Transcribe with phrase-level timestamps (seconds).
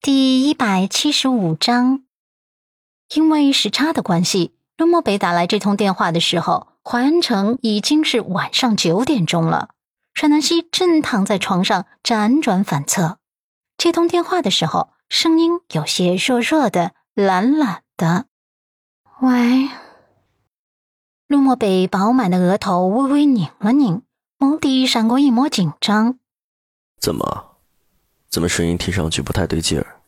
[0.00, 2.04] 第一百七十五章，
[3.14, 9.70] 因为时差的关系，陆漠北打来这通电话的时候，淮安城已经是晚上九点钟了。
[10.14, 13.18] 阮南希正躺在床上辗转反侧，
[13.76, 18.26] 接通电话的时候，声音有些弱弱的、懒懒的。
[19.20, 19.68] 喂，
[21.26, 24.02] 陆漠北饱满的额头微微拧了拧，
[24.38, 26.20] 眸底闪过一抹紧张。
[27.00, 27.47] 怎么？
[28.30, 30.00] 怎么声音听上去不太对劲儿？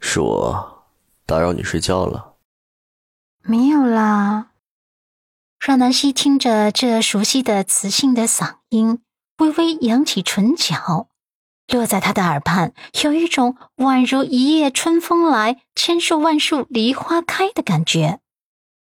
[0.00, 0.84] 是我
[1.24, 2.34] 打扰你睡觉了？
[3.42, 4.50] 没有啦。
[5.60, 9.02] 阮南希听着这熟悉的磁性的嗓音，
[9.38, 11.08] 微微扬起唇角，
[11.68, 18.20] 落在他的耳畔，有一种宛如一夜春风来，千树万树梨花开的感觉。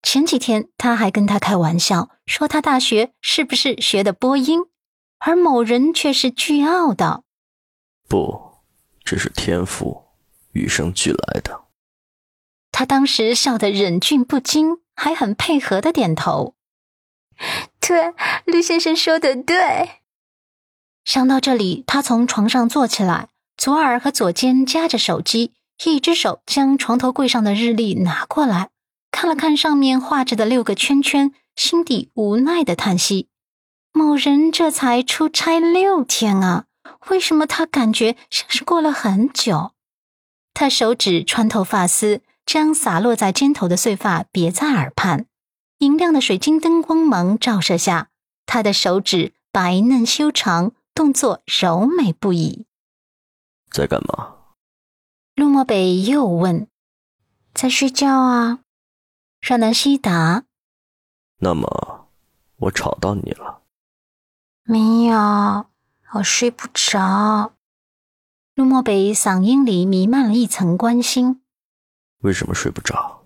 [0.02, 4.60] 前几天他还跟他开玩笑说，他大学是不是学的播音？
[5.18, 7.24] 而某人却是倨傲道
[8.06, 8.44] ：“不。”
[9.06, 10.02] 这是天赋，
[10.50, 11.66] 与生俱来的。
[12.72, 16.56] 他当时笑得忍俊不禁，还很配合的点头。
[17.78, 18.12] 对，
[18.44, 20.00] 陆先生说的对。
[21.04, 25.52] 想到这里，他从床上坐起来，左耳和左肩夹着手机，
[25.84, 28.70] 一只手将床头柜上的日历拿过来，
[29.12, 33.28] 看了看上面画着的六个圈圈，心底无奈的叹息：
[33.92, 36.65] 某人这才出差六天啊！
[37.08, 39.72] 为什么他感觉像是过了很久？
[40.54, 45.26] 他手指穿透发丝，将洒落在肩头的碎发别在耳畔。
[45.78, 48.08] 明亮的水晶灯光芒照射下，
[48.46, 52.66] 他的手指白嫩修长，动作柔美不已。
[53.70, 54.34] 在干嘛？
[55.34, 56.66] 陆漠北又问。
[57.52, 58.60] 在睡觉啊。
[59.42, 60.44] 阮南希答。
[61.40, 62.08] 那么，
[62.56, 63.62] 我吵到你了？
[64.64, 65.66] 没有。
[66.14, 67.52] 我睡不着。
[68.54, 71.42] 陆漠北嗓音里弥漫了一层关心。
[72.20, 73.24] 为什么睡不着？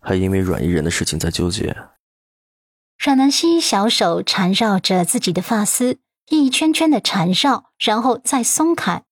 [0.00, 1.74] 还因为阮依人的事情在纠结？
[2.98, 9.02] 阮南希小手缠绕着自己的发丝，一圈圈的缠绕，然后再松开。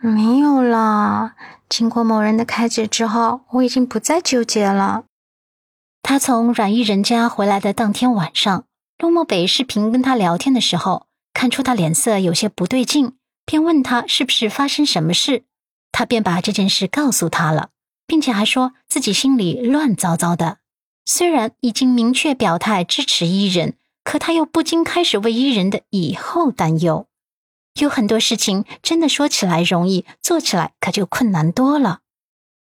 [0.00, 1.34] 没有啦。
[1.68, 5.04] 经过某人的开解之后，我已经不再纠结了。
[6.02, 8.64] 他从阮依人家回来的当天晚上，
[8.98, 11.07] 陆漠北视频跟他聊天的时候。
[11.38, 13.12] 看出他脸色有些不对劲，
[13.46, 15.44] 便问他是不是发生什么事。
[15.92, 17.68] 他便把这件事告诉他了，
[18.08, 20.58] 并且还说自己心里乱糟糟的。
[21.04, 27.06] 虽然已经明确表态支持伊人，可他又不禁开始为伊人的以后担忧。
[27.80, 32.00] 有很多事情真的说起来容易，做起来可就困难多了。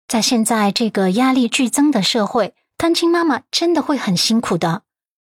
[0.08, 4.84] 在现在这个压力剧增的社会，单亲妈妈真的会很辛苦的。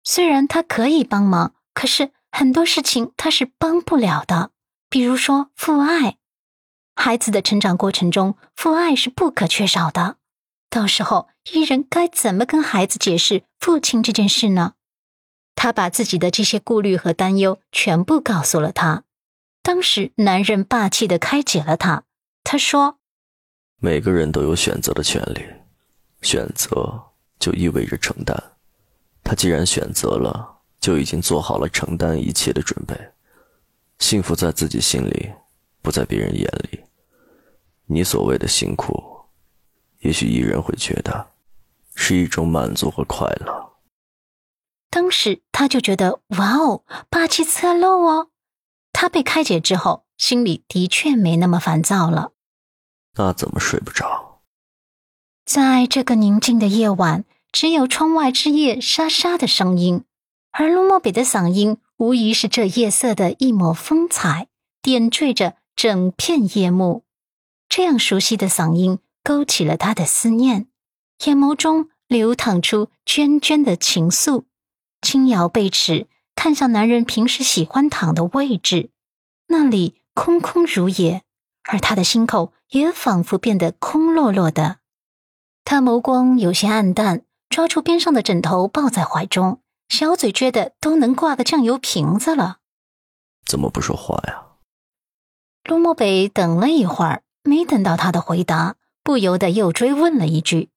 [0.03, 2.13] 虽然她可以帮忙，可是。
[2.39, 4.51] 很多事情他是帮不了的，
[4.91, 6.19] 比如说父爱，
[6.95, 10.17] 孩子的成长过程中，父爱是不可缺少的。
[10.69, 14.75] 到时候伊人该怎么跟孩子解释父亲这件事呢？
[15.55, 19.05] 他把自己的这些顾虑和担忧全部告诉了他。
[19.63, 22.03] 当时男人霸气的开解了他，
[22.45, 22.99] 他说
[23.81, 25.43] ：“每个人都有选择的权利，
[26.21, 27.03] 选择
[27.39, 28.37] 就意味着承担。
[29.25, 30.53] 他既然选择了。”
[30.87, 32.97] 就已经做好了承担一切的准备，
[33.99, 35.33] 幸福在自己心里，
[35.83, 36.85] 不在别人眼里。
[37.87, 38.95] 你所谓的辛苦，
[39.99, 41.33] 也许一人会觉得
[41.97, 43.73] 是一种满足和快乐。
[44.89, 48.29] 当时他就觉得，哇哦，霸气侧漏哦！
[48.93, 52.31] 他被开解之后，心里的确没那么烦躁了。
[53.17, 54.43] 那怎么睡不着？
[55.45, 60.05] 在这个宁静的夜晚，只有窗外枝叶沙沙的声音。
[60.59, 64.49] 而陆漠北的嗓音无疑是这夜色的一抹风采，
[64.81, 67.05] 点缀着整片夜幕。
[67.69, 70.69] 这样熟悉的嗓音勾起了他的思念，
[71.27, 74.45] 眼眸中流淌出涓涓的情愫。
[75.03, 78.89] 轻摇背齿，看向男人平时喜欢躺的位置，
[79.49, 81.23] 那里空空如也，
[81.65, 84.79] 而他的心口也仿佛变得空落落的。
[85.65, 89.61] 他眸光有些暗淡，抓住边上的枕头抱在怀中。
[89.89, 92.59] 小嘴撅的都能挂个酱油瓶子了，
[93.45, 94.43] 怎么不说话呀？
[95.65, 100.71] 陆漠北等了一会儿，没等到他的回答，不由得又追问了一句。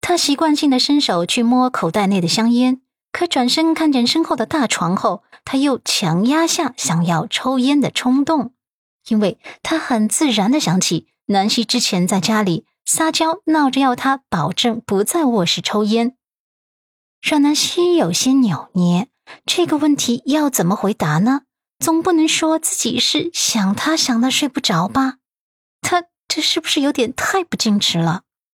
[0.00, 2.82] 他习惯性的伸手去摸口袋内的香烟，
[3.12, 8.52] 可转身看见身后的大床后，他又强压下想要抽烟的冲动，
[9.08, 16.16] 因为他很自然的想起南希之前在家里撒娇闹着要他保证不在卧室抽烟。
[17.24, 19.08] 让南希有些扭捏，
[19.46, 21.44] 这个问题要怎么回答呢？
[21.78, 25.14] 总不能说自己是想他想的睡不着吧？
[25.80, 28.24] 他这是不是有点太不矜持了？